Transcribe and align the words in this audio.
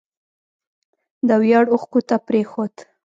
د 1.27 1.29
ویاړ 1.41 1.65
اوښکو 1.73 1.99
ته 2.09 2.15
پرېښود 2.27 2.73